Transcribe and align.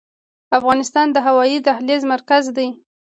افغانستان 0.57 1.07
د 1.11 1.17
هوایي 1.27 1.57
دهلیز 1.67 2.01
مرکز 2.13 2.43
دی؟ 2.57 2.67